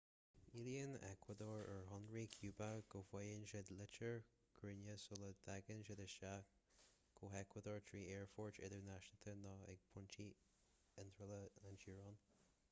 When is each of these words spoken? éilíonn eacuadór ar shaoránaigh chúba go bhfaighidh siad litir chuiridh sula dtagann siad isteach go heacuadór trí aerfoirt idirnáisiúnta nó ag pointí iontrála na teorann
éilíonn 0.59 0.93
eacuadór 1.07 1.59
ar 1.73 1.81
shaoránaigh 1.89 2.31
chúba 2.37 2.69
go 2.93 3.01
bhfaighidh 3.11 3.45
siad 3.51 3.69
litir 3.81 4.17
chuiridh 4.61 5.03
sula 5.03 5.29
dtagann 5.43 5.85
siad 5.91 6.03
isteach 6.07 6.49
go 7.21 7.31
heacuadór 7.35 7.85
trí 7.93 8.03
aerfoirt 8.17 8.61
idirnáisiúnta 8.71 9.37
nó 9.45 9.53
ag 9.77 9.87
pointí 9.93 10.27
iontrála 11.07 11.41
na 11.63 11.79
teorann 11.87 12.21